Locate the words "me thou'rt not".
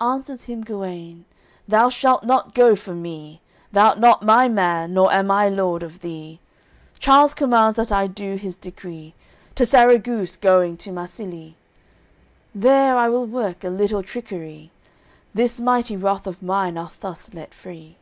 2.96-4.24